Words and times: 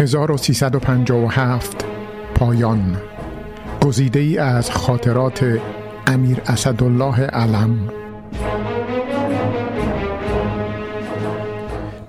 1357 0.00 1.84
پایان. 2.34 2.96
گزیده 3.82 4.20
ای 4.20 4.38
از 4.38 4.70
خاطرات 4.70 5.60
امیر 6.06 6.38
اسدالله 6.46 7.20
علم. 7.20 7.88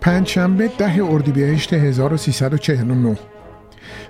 پنجشنبه 0.02 0.68
ده 0.78 1.04
اردیبهشت 1.04 1.74
1349 1.74 3.18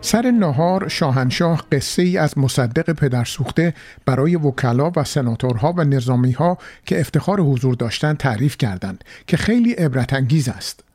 سر 0.01 0.31
نهار 0.31 0.87
شاهنشاه 0.87 1.65
قصه 1.71 2.01
ای 2.01 2.17
از 2.17 2.37
مصدق 2.37 2.91
پدرسوخته 2.91 3.73
برای 4.05 4.35
وکلا 4.35 4.91
و 4.95 5.03
سناتورها 5.03 5.73
و 5.77 5.83
نظامی 5.83 6.31
ها 6.31 6.57
که 6.85 6.99
افتخار 6.99 7.39
حضور 7.39 7.75
داشتند 7.75 8.17
تعریف 8.17 8.57
کردند 8.57 9.03
که 9.27 9.37
خیلی 9.37 9.73
عبرت 9.73 10.13
انگیز 10.13 10.49
است. 10.49 10.90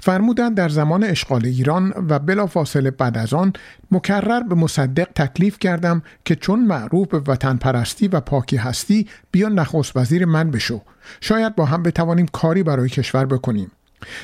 فرمودند 0.00 0.56
در 0.56 0.68
زمان 0.68 1.04
اشغال 1.04 1.46
ایران 1.46 1.94
و 2.08 2.18
بلافاصله 2.18 2.90
بعد 2.90 3.18
از 3.18 3.34
آن 3.34 3.52
مکرر 3.90 4.40
به 4.40 4.54
مصدق 4.54 5.08
تکلیف 5.14 5.58
کردم 5.58 6.02
که 6.24 6.36
چون 6.36 6.60
معروف 6.60 7.08
به 7.08 7.18
وطن 7.18 7.56
پرستی 7.56 8.08
و 8.08 8.20
پاکی 8.20 8.56
هستی 8.56 9.08
بیا 9.30 9.48
نخست 9.48 9.96
وزیر 9.96 10.24
من 10.24 10.50
بشو 10.50 10.80
شاید 11.20 11.56
با 11.56 11.64
هم 11.64 11.82
بتوانیم 11.82 12.26
کاری 12.26 12.62
برای 12.62 12.88
کشور 12.88 13.26
بکنیم 13.26 13.70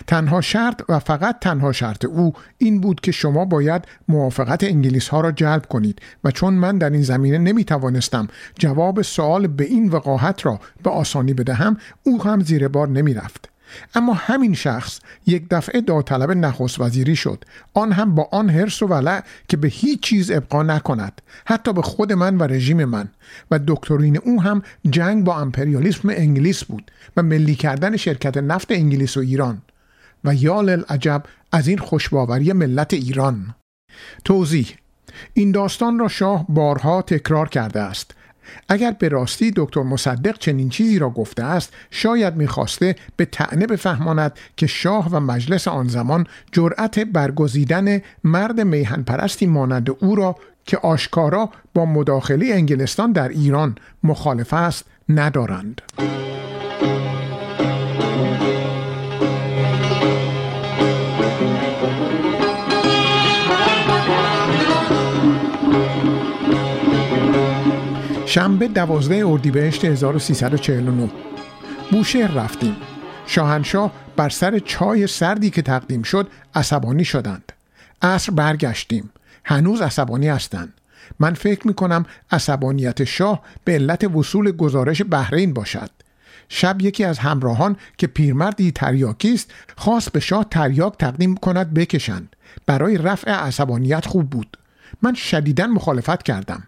تنها 0.07 0.41
شرط 0.41 0.83
و 0.89 0.99
فقط 0.99 1.39
تنها 1.41 1.73
شرط 1.73 2.05
او 2.05 2.33
این 2.59 2.81
بود 2.81 3.01
که 3.01 3.12
شما 3.12 3.45
باید 3.45 3.85
موافقت 4.09 4.65
انگلیس 4.65 5.09
ها 5.09 5.21
را 5.21 5.33
جلب 5.33 5.67
کنید 5.67 5.98
و 6.25 6.31
چون 6.31 6.55
من 6.55 6.79
در 6.79 6.91
این 6.91 7.03
زمینه 7.03 7.39
نمی 7.39 7.65
توانستم 7.65 8.29
جواب 8.59 9.03
سوال 9.03 9.47
به 9.47 9.65
این 9.65 9.89
وقاحت 9.89 10.47
را 10.47 10.61
به 10.83 10.91
آسانی 10.91 11.35
بدهم 11.35 11.77
او 12.03 12.23
هم 12.23 12.41
زیر 12.41 12.69
بار 12.69 12.89
نمی 12.89 13.15
رفت. 13.15 13.51
اما 13.95 14.12
همین 14.12 14.55
شخص 14.55 15.00
یک 15.27 15.45
دفعه 15.50 15.81
داوطلب 15.81 16.31
نخست 16.31 16.81
وزیری 16.81 17.17
شد. 17.17 17.45
آن 17.75 17.92
هم 17.92 18.14
با 18.14 18.28
آن 18.33 18.50
حرس 18.50 18.83
و 18.83 18.86
ولع 18.86 19.22
که 19.48 19.56
به 19.56 19.69
هیچ 19.69 20.00
چیز 20.00 20.31
ابقا 20.31 20.62
نکند 20.62 21.22
حتی 21.47 21.72
به 21.72 21.83
خود 21.83 22.12
من 22.12 22.39
و 22.39 22.42
رژیم 22.42 22.84
من. 22.84 23.08
و 23.50 23.61
دکترین 23.67 24.17
او 24.17 24.42
هم 24.42 24.62
جنگ 24.91 25.25
با 25.25 25.41
امپریالیسم 25.41 26.08
انگلیس 26.08 26.64
بود 26.64 26.91
و 27.17 27.22
ملی 27.22 27.55
کردن 27.55 27.97
شرکت 27.97 28.36
نفت 28.36 28.70
انگلیس 28.70 29.17
و 29.17 29.20
ایران. 29.20 29.62
و 30.25 30.34
یال 30.34 30.69
العجب 30.69 31.23
از 31.52 31.69
این 31.69 31.78
خوشباوری 31.78 32.52
ملت 32.52 32.95
ایران. 32.95 33.55
توضیح 34.25 34.75
این 35.34 35.52
داستان 35.52 35.98
را 35.98 36.08
شاه 36.08 36.47
بارها 36.48 37.02
تکرار 37.02 37.48
کرده 37.48 37.80
است. 37.80 38.14
اگر 38.69 38.91
به 38.91 39.09
راستی 39.09 39.53
دکتر 39.56 39.83
مصدق 39.83 40.39
چنین 40.39 40.69
چیزی 40.69 40.98
را 40.98 41.11
گفته 41.11 41.45
است 41.45 41.73
شاید 41.91 42.37
می‌خواسته 42.37 42.97
به 43.17 43.25
تعنه 43.25 43.67
بفهماند 43.67 44.33
که 44.57 44.67
شاه 44.67 45.09
و 45.11 45.20
مجلس 45.20 45.69
آن 45.69 45.89
زمان 45.89 46.27
جرأت 46.53 46.98
برگزیدن 46.98 48.01
مرد 48.25 48.61
میهن 48.61 49.03
پرستی 49.03 49.47
مانند 49.47 49.91
او 50.01 50.15
را 50.15 50.37
که 50.67 50.79
آشکارا 50.79 51.51
با 51.75 51.84
مداخله 51.84 52.47
انگلستان 52.47 53.12
در 53.12 53.29
ایران 53.29 53.75
مخالف 54.03 54.55
است 54.55 54.85
ندارند. 55.09 55.83
شنبه 68.31 68.69
دوازده 68.69 69.27
اردیبهشت 69.27 69.84
1349 69.84 71.11
بوشهر 71.91 72.33
رفتیم. 72.33 72.77
شاهنشاه 73.27 73.92
بر 74.17 74.28
سر 74.28 74.59
چای 74.59 75.06
سردی 75.06 75.50
که 75.50 75.62
تقدیم 75.62 76.03
شد 76.03 76.28
عصبانی 76.55 77.05
شدند. 77.05 77.53
عصر 78.03 78.33
برگشتیم. 78.33 79.11
هنوز 79.45 79.80
عصبانی 79.80 80.29
هستند. 80.29 80.73
من 81.18 81.35
فکر 81.35 81.67
می 81.67 81.74
کنم 81.74 82.07
عصبانیت 82.30 83.05
شاه 83.05 83.42
به 83.64 83.73
علت 83.73 84.05
وصول 84.05 84.51
گزارش 84.52 85.02
بحرین 85.11 85.52
باشد. 85.55 85.91
شب 86.48 86.83
یکی 86.83 87.05
از 87.05 87.18
همراهان 87.18 87.77
که 87.98 88.07
پیرمردی 88.07 88.73
تریاکی 88.73 89.35
است 89.35 89.51
خواست 89.77 90.12
به 90.12 90.20
شاه 90.20 90.47
تریاک 90.51 90.98
تقدیم 90.98 91.36
کند 91.36 91.74
بکشند. 91.74 92.36
برای 92.67 92.98
رفع 92.98 93.30
عصبانیت 93.30 94.07
خوب 94.07 94.30
بود. 94.30 94.57
من 95.02 95.14
شدیدا 95.14 95.67
مخالفت 95.67 96.23
کردم. 96.23 96.62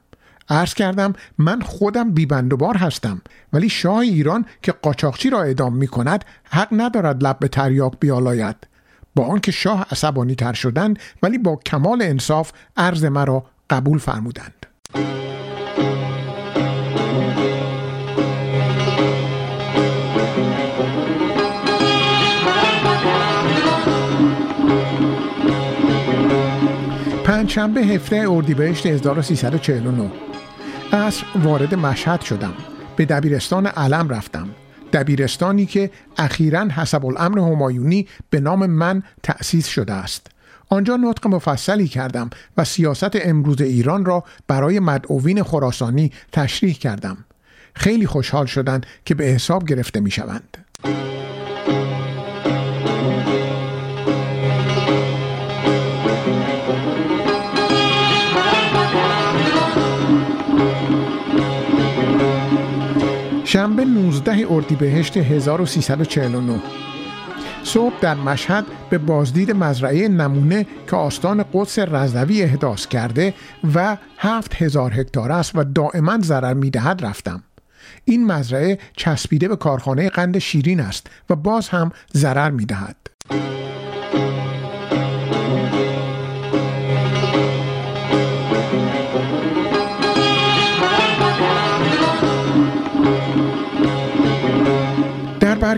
عرض 0.49 0.75
کردم 0.75 1.13
من 1.39 1.61
خودم 1.61 2.11
بیبندوبار 2.11 2.77
هستم 2.77 3.23
ولی 3.53 3.69
شاه 3.69 3.99
ایران 3.99 4.47
که 4.63 4.73
قاچاقچی 4.73 5.31
را 5.31 5.43
اعدام 5.43 5.77
می 5.77 5.87
کند 5.87 6.25
حق 6.45 6.69
ندارد 6.73 7.25
لب 7.25 7.39
به 7.39 7.49
تریاک 7.49 7.93
بیالاید. 8.01 8.57
با 9.15 9.27
آنکه 9.27 9.53
شاه 9.53 9.87
عصبانی 9.91 10.35
تر 10.35 10.53
شدند 10.53 10.99
ولی 11.23 11.39
با 11.39 11.57
کمال 11.57 12.03
انصاف 12.03 12.53
عرض 12.77 13.05
مرا 13.05 13.45
قبول 13.71 13.99
فرمودند. 13.99 14.67
پنجشنبه 27.25 27.81
هفته 27.81 28.27
اردیبهشت 28.31 28.87
1349 28.87 30.11
عصر 30.93 31.25
وارد 31.43 31.75
مشهد 31.75 32.21
شدم. 32.21 32.55
به 32.97 33.05
دبیرستان 33.05 33.67
علم 33.67 34.09
رفتم. 34.09 34.49
دبیرستانی 34.93 35.67
که 35.67 35.91
اخیرا 36.19 36.69
حسب 36.69 37.07
الامر 37.07 37.39
همایونی 37.39 38.07
به 38.31 38.41
نام 38.41 38.67
من 38.67 39.03
تأسیس 39.23 39.67
شده 39.67 39.93
است. 39.93 40.27
آنجا 40.69 40.97
نطق 40.97 41.27
مفصلی 41.27 41.89
کردم 41.89 42.31
و 42.57 42.65
سیاست 42.65 43.11
امروز 43.27 43.61
ایران 43.61 44.05
را 44.05 44.25
برای 44.49 44.81
مدعوین 44.81 45.43
خراسانی 45.43 46.13
تشریح 46.33 46.75
کردم. 46.75 47.17
خیلی 47.75 48.07
خوشحال 48.07 48.47
شدند 48.47 48.87
که 49.05 49.15
به 49.15 49.25
حساب 49.25 49.67
گرفته 49.67 50.01
می 50.01 50.11
شوند. 50.11 50.57
شنبه 63.72 63.84
19 63.84 64.47
اردیبهشت 64.50 65.16
1349 65.16 66.60
صبح 67.65 67.94
در 68.00 68.15
مشهد 68.15 68.65
به 68.91 68.99
بازدید 68.99 69.50
مزرعه 69.50 70.09
نمونه 70.09 70.66
که 70.91 70.97
آستان 70.97 71.44
قدس 71.53 71.78
رضوی 71.78 72.43
احداث 72.43 72.87
کرده 72.87 73.34
و 73.75 73.97
هفت 74.19 74.62
هزار 74.62 75.00
هکتار 75.00 75.32
است 75.32 75.53
و 75.55 75.65
دائما 75.65 76.19
ضرر 76.19 76.55
می‌دهد 76.55 77.05
رفتم. 77.05 77.43
این 78.05 78.27
مزرعه 78.27 78.78
چسبیده 78.97 79.49
به 79.49 79.56
کارخانه 79.56 80.09
قند 80.09 80.38
شیرین 80.38 80.81
است 80.81 81.06
و 81.31 81.37
باز 81.37 81.69
هم 81.69 81.93
ضرر 82.16 82.50
می‌دهد. 82.50 82.97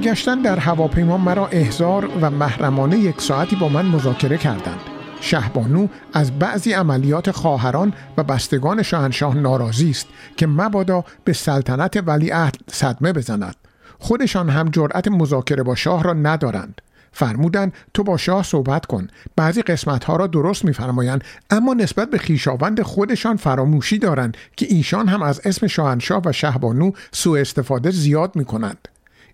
برگشتن 0.05 0.43
در 0.43 0.59
هواپیما 0.59 1.19
مرا 1.19 1.47
احزار 1.47 2.11
و 2.21 2.31
محرمانه 2.31 2.99
یک 2.99 3.21
ساعتی 3.21 3.57
با 3.57 3.69
من 3.69 3.87
مذاکره 3.87 4.39
کردند. 4.39 4.81
شهبانو 5.21 5.89
از 6.13 6.39
بعضی 6.39 6.73
عملیات 6.73 7.31
خواهران 7.31 7.93
و 8.17 8.23
بستگان 8.23 8.83
شاهنشاه 8.83 9.37
ناراضی 9.37 9.91
است 9.91 10.07
که 10.37 10.47
مبادا 10.47 11.05
به 11.25 11.33
سلطنت 11.33 12.03
ولیعهد 12.07 12.57
صدمه 12.73 13.13
بزند. 13.13 13.57
خودشان 13.99 14.51
هم 14.51 14.69
جرأت 14.69 15.09
مذاکره 15.09 15.63
با 15.63 15.75
شاه 15.75 16.03
را 16.03 16.13
ندارند. 16.13 16.81
فرمودند 17.13 17.73
تو 17.95 18.05
با 18.05 18.17
شاه 18.17 18.43
صحبت 18.43 18.87
کن. 18.87 19.09
بعضی 19.37 19.63
قسمت 19.63 20.05
ها 20.05 20.17
را 20.17 20.27
درست 20.27 20.65
میفرمایند 20.65 21.25
اما 21.51 21.75
نسبت 21.75 22.11
به 22.11 22.19
خیشاوند 22.19 22.83
خودشان 22.83 23.37
فراموشی 23.37 23.99
دارند 23.99 24.37
که 24.57 24.67
ایشان 24.71 25.09
هم 25.09 25.23
از 25.23 25.41
اسم 25.45 25.67
شاهنشاه 25.67 26.23
و 26.25 26.33
شهبانو 26.33 26.93
سوء 27.13 27.41
استفاده 27.41 27.91
زیاد 27.91 28.37
می 28.37 28.45
کنند 28.45 28.89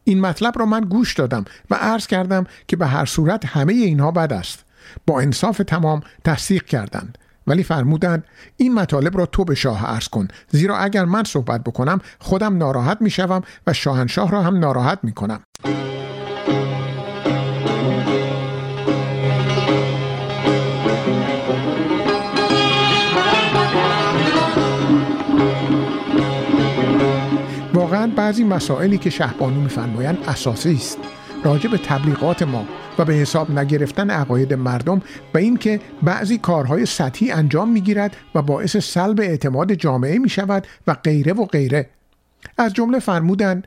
این 0.04 0.20
مطلب 0.20 0.58
را 0.58 0.66
من 0.66 0.80
گوش 0.80 1.14
دادم 1.14 1.44
و 1.70 1.74
عرض 1.74 2.06
کردم 2.06 2.44
که 2.68 2.76
به 2.76 2.86
هر 2.86 3.04
صورت 3.04 3.46
همه 3.46 3.72
اینها 3.72 4.10
بد 4.10 4.32
است. 4.32 4.64
با 5.06 5.20
انصاف 5.20 5.58
تمام 5.66 6.00
تصدیق 6.24 6.64
کردند. 6.64 7.18
ولی 7.46 7.62
فرمودند 7.62 8.24
این 8.56 8.74
مطالب 8.74 9.18
را 9.18 9.26
تو 9.26 9.44
به 9.44 9.54
شاه 9.54 9.86
عرض 9.86 10.08
کن. 10.08 10.28
زیرا 10.48 10.76
اگر 10.78 11.04
من 11.04 11.24
صحبت 11.24 11.64
بکنم 11.64 12.00
خودم 12.18 12.58
ناراحت 12.58 13.02
می 13.02 13.10
شوم 13.10 13.42
و 13.66 13.72
شاهنشاه 13.72 14.30
را 14.30 14.42
هم 14.42 14.58
ناراحت 14.58 14.98
می 15.02 15.12
کنم 15.12 15.40
بعضی 28.30 28.44
مسائلی 28.44 28.98
که 28.98 29.10
شهبانو 29.10 29.60
میفرمایند 29.60 30.18
اساسی 30.28 30.72
است. 30.72 30.98
راجع 31.44 31.70
به 31.70 31.78
تبلیغات 31.78 32.42
ما 32.42 32.66
و 32.98 33.04
به 33.04 33.14
حساب 33.14 33.50
نگرفتن 33.50 34.10
عقاید 34.10 34.54
مردم 34.54 35.02
و 35.34 35.38
اینکه 35.38 35.80
بعضی 36.02 36.38
کارهای 36.38 36.86
سطحی 36.86 37.30
انجام 37.30 37.68
می‌گیرد 37.68 38.16
و 38.34 38.42
باعث 38.42 38.76
سلب 38.76 39.20
اعتماد 39.20 39.72
جامعه 39.72 40.18
می 40.18 40.28
شود 40.28 40.66
و 40.86 40.94
غیره 40.94 41.32
و 41.32 41.44
غیره. 41.44 41.90
از 42.58 42.72
جمله 42.72 42.98
فرمودن 42.98 43.62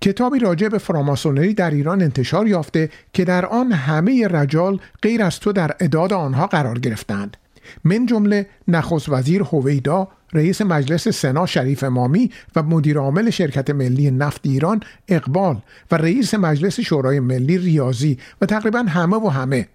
کتابی 0.00 0.38
راجع 0.38 0.68
به 0.68 0.78
فراماسونری 0.78 1.54
در 1.54 1.70
ایران 1.70 2.02
انتشار 2.02 2.46
یافته 2.46 2.90
که 3.12 3.24
در 3.24 3.46
آن 3.46 3.72
همه 3.72 4.28
رجال 4.28 4.80
غیر 5.02 5.22
از 5.22 5.40
تو 5.40 5.52
در 5.52 5.70
اداد 5.80 6.12
آنها 6.12 6.46
قرار 6.46 6.78
گرفتند 6.78 7.36
من 7.84 8.06
جمله 8.06 8.46
نخست 8.68 9.08
وزیر 9.08 9.42
هویدا 9.42 10.08
رئیس 10.32 10.62
مجلس 10.62 11.08
سنا 11.08 11.46
شریف 11.46 11.84
امامی 11.84 12.30
و 12.56 12.62
مدیر 12.62 12.98
عامل 12.98 13.30
شرکت 13.30 13.70
ملی 13.70 14.10
نفت 14.10 14.40
ایران 14.42 14.80
اقبال 15.08 15.58
و 15.90 15.96
رئیس 15.96 16.34
مجلس 16.34 16.80
شورای 16.80 17.20
ملی 17.20 17.58
ریاضی 17.58 18.18
و 18.40 18.46
تقریبا 18.46 18.78
همه 18.78 19.16
و 19.16 19.28
همه. 19.28 19.66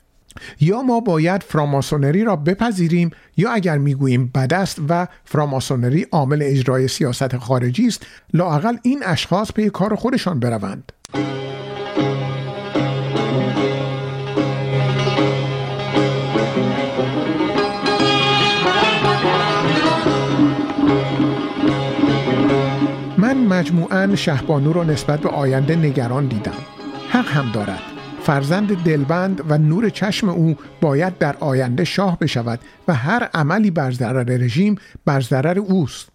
یا 0.59 0.81
ما 0.81 0.99
باید 0.99 1.43
فراماسونری 1.43 2.23
را 2.23 2.35
بپذیریم 2.35 3.11
یا 3.37 3.51
اگر 3.51 3.77
می‌گوییم 3.77 4.31
بد 4.35 4.53
است 4.53 4.79
و 4.89 5.07
فراماسونری 5.25 6.05
عامل 6.11 6.39
اجرای 6.41 6.87
سیاست 6.87 7.37
خارجی 7.37 7.87
است 7.87 8.05
لاقل 8.33 8.75
این 8.83 9.03
اشخاص 9.05 9.51
پی 9.51 9.69
کار 9.69 9.95
خودشان 9.95 10.39
بروند. 10.39 10.91
مجموعا 23.51 24.15
شهبانو 24.15 24.73
را 24.73 24.83
نسبت 24.83 25.19
به 25.19 25.29
آینده 25.29 25.75
نگران 25.75 26.27
دیدم. 26.27 26.57
حق 27.09 27.27
هم 27.27 27.51
دارد. 27.51 27.81
فرزند 28.23 28.83
دلبند 28.83 29.41
و 29.49 29.57
نور 29.57 29.89
چشم 29.89 30.29
او 30.29 30.55
باید 30.81 31.17
در 31.17 31.35
آینده 31.39 31.83
شاه 31.83 32.19
بشود 32.19 32.59
و 32.87 32.93
هر 32.93 33.29
عملی 33.33 33.71
بر 33.71 33.91
ضرر 33.91 34.23
رژیم 34.23 34.75
بر 35.05 35.21
ضرر 35.21 35.59
اوست. 35.59 36.10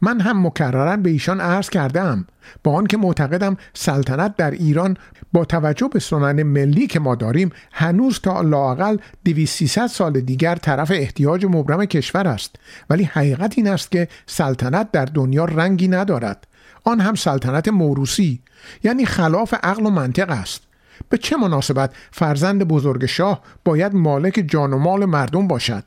من 0.00 0.20
هم 0.20 0.46
مکررا 0.46 0.96
به 0.96 1.10
ایشان 1.10 1.40
عرض 1.40 1.70
کردم 1.70 2.26
با 2.64 2.72
آنکه 2.72 2.96
معتقدم 2.96 3.56
سلطنت 3.74 4.36
در 4.36 4.50
ایران 4.50 4.96
با 5.32 5.44
توجه 5.44 5.88
به 5.88 5.98
سنن 5.98 6.42
ملی 6.42 6.86
که 6.86 7.00
ما 7.00 7.14
داریم 7.14 7.50
هنوز 7.72 8.20
تا 8.20 8.40
لاقل 8.40 8.96
200 9.24 9.86
سال 9.86 10.20
دیگر 10.20 10.54
طرف 10.54 10.90
احتیاج 10.90 11.44
مبرم 11.44 11.84
کشور 11.84 12.28
است. 12.28 12.56
ولی 12.90 13.04
حقیقت 13.04 13.54
این 13.56 13.68
است 13.68 13.90
که 13.90 14.08
سلطنت 14.26 14.92
در 14.92 15.04
دنیا 15.04 15.44
رنگی 15.44 15.88
ندارد. 15.88 16.46
آن 16.84 17.00
هم 17.00 17.14
سلطنت 17.14 17.68
موروسی 17.68 18.40
یعنی 18.84 19.04
خلاف 19.04 19.54
عقل 19.62 19.86
و 19.86 19.90
منطق 19.90 20.30
است. 20.30 20.62
به 21.08 21.18
چه 21.18 21.36
مناسبت 21.36 21.94
فرزند 22.10 22.64
بزرگ 22.64 23.06
شاه 23.06 23.42
باید 23.64 23.94
مالک 23.94 24.44
جان 24.48 24.72
و 24.72 24.78
مال 24.78 25.04
مردم 25.04 25.48
باشد؟ 25.48 25.84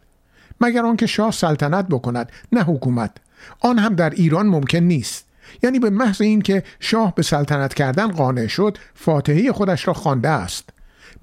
مگر 0.62 0.86
آنکه 0.86 1.06
شاه 1.06 1.32
سلطنت 1.32 1.88
بکند 1.88 2.32
نه 2.52 2.64
حکومت. 2.64 3.12
آن 3.60 3.80
هم 3.80 3.96
در 3.96 4.10
ایران 4.10 4.48
ممکن 4.48 4.78
نیست. 4.78 5.26
یعنی 5.64 5.80
به 5.80 5.90
محض 5.90 6.22
اینکه 6.22 6.64
شاه 6.80 7.16
به 7.16 7.24
سلطنت 7.24 7.74
کردن 7.74 8.08
قانع 8.08 8.48
شد 8.48 8.78
فاتحه 8.96 9.52
خودش 9.52 9.88
را 9.88 9.94
خوانده 9.94 10.30
است. 10.30 10.70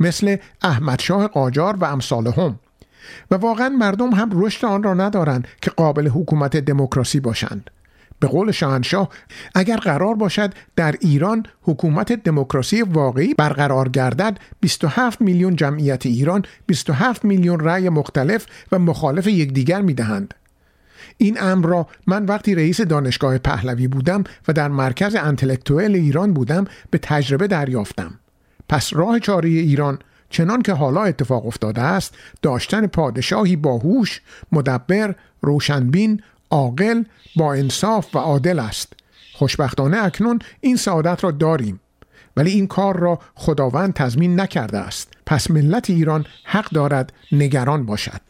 مثل 0.00 0.36
احمد 0.62 1.00
شاه 1.00 1.26
قاجار 1.26 1.76
و 1.76 1.84
امثالهم. 1.84 2.58
و 3.30 3.34
واقعا 3.34 3.68
مردم 3.68 4.10
هم 4.10 4.30
رشد 4.32 4.64
آن 4.64 4.82
را 4.82 4.94
ندارند 4.94 5.48
که 5.62 5.70
قابل 5.70 6.08
حکومت 6.08 6.56
دموکراسی 6.56 7.20
باشند. 7.20 7.70
به 8.20 8.26
قول 8.26 8.50
شاهنشاه 8.50 9.08
اگر 9.54 9.76
قرار 9.76 10.14
باشد 10.14 10.54
در 10.76 10.94
ایران 11.00 11.46
حکومت 11.62 12.12
دموکراسی 12.12 12.82
واقعی 12.82 13.34
برقرار 13.34 13.88
گردد 13.88 14.38
27 14.60 15.20
میلیون 15.20 15.56
جمعیت 15.56 16.06
ایران 16.06 16.44
27 16.66 17.24
میلیون 17.24 17.60
رأی 17.60 17.88
مختلف 17.88 18.46
و 18.72 18.78
مخالف 18.78 19.26
یکدیگر 19.26 19.80
می‌دهند. 19.80 20.34
این 21.18 21.36
امر 21.40 21.66
را 21.66 21.86
من 22.06 22.24
وقتی 22.26 22.54
رئیس 22.54 22.80
دانشگاه 22.80 23.38
پهلوی 23.38 23.88
بودم 23.88 24.24
و 24.48 24.52
در 24.52 24.68
مرکز 24.68 25.14
انتلکتوئل 25.14 25.94
ایران 25.94 26.32
بودم 26.32 26.64
به 26.90 26.98
تجربه 26.98 27.46
دریافتم. 27.46 28.14
پس 28.68 28.90
راه 28.92 29.18
چاره 29.18 29.48
ایران 29.48 29.98
چنان 30.30 30.62
که 30.62 30.72
حالا 30.72 31.02
اتفاق 31.02 31.46
افتاده 31.46 31.80
است 31.80 32.14
داشتن 32.42 32.86
پادشاهی 32.86 33.56
باهوش 33.56 34.20
مدبر 34.52 35.14
روشنبین 35.40 36.22
عاقل 36.50 37.02
با 37.36 37.54
انصاف 37.54 38.16
و 38.16 38.18
عادل 38.18 38.58
است. 38.58 38.92
خوشبختانه 39.34 40.04
اکنون 40.04 40.38
این 40.60 40.76
سعادت 40.76 41.24
را 41.24 41.30
داریم. 41.30 41.80
ولی 42.36 42.50
این 42.50 42.66
کار 42.66 42.98
را 42.98 43.18
خداوند 43.34 43.92
تضمین 43.92 44.40
نکرده 44.40 44.78
است. 44.78 45.12
پس 45.26 45.50
ملت 45.50 45.90
ایران 45.90 46.26
حق 46.44 46.70
دارد 46.70 47.12
نگران 47.32 47.86
باشد. 47.86 48.20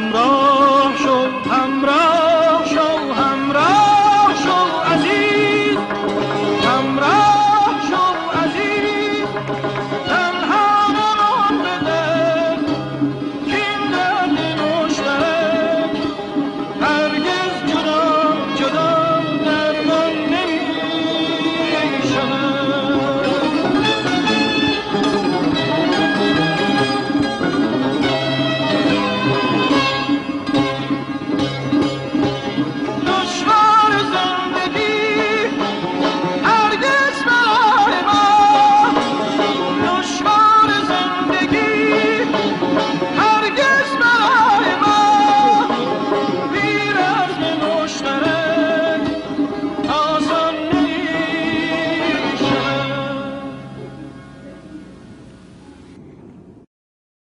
همراه 0.00 0.96
شو 0.96 1.16
همراه 1.50 1.99